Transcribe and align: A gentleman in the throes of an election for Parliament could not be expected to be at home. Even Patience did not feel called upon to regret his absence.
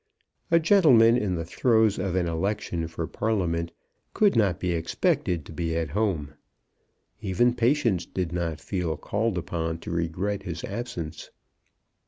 A 0.49 0.59
gentleman 0.59 1.15
in 1.15 1.35
the 1.35 1.45
throes 1.45 1.99
of 1.99 2.15
an 2.15 2.27
election 2.27 2.87
for 2.87 3.05
Parliament 3.05 3.71
could 4.15 4.35
not 4.35 4.59
be 4.59 4.71
expected 4.71 5.45
to 5.45 5.51
be 5.51 5.75
at 5.75 5.91
home. 5.91 6.33
Even 7.21 7.53
Patience 7.53 8.07
did 8.07 8.31
not 8.31 8.59
feel 8.59 8.97
called 8.97 9.37
upon 9.37 9.77
to 9.81 9.91
regret 9.91 10.41
his 10.41 10.63
absence. 10.63 11.29